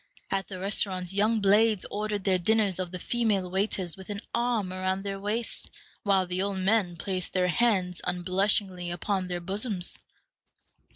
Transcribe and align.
At 0.31 0.47
the 0.47 0.57
restaurants 0.57 1.13
young 1.13 1.41
blades 1.41 1.85
order 1.91 2.17
their 2.17 2.39
dinners 2.39 2.79
of 2.79 2.89
the 2.89 2.97
female 2.97 3.51
waiters 3.51 3.95
with 3.95 4.09
an 4.09 4.19
arm 4.33 4.73
around 4.73 5.03
their 5.03 5.19
waists, 5.19 5.69
while 6.01 6.25
the 6.25 6.41
old 6.41 6.57
men 6.57 6.95
place 6.97 7.29
their 7.29 7.49
hands 7.49 8.01
unblushingly 8.05 8.89
upon 8.89 9.27
their 9.27 9.39
bosoms. 9.41 9.99